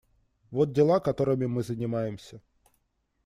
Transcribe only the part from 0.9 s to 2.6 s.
которыми мы занимаемся.